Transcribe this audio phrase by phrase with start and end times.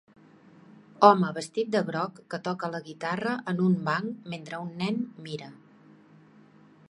[1.09, 5.53] Home vestit de groc que toca la guitarra en un banc mentre un nen mira.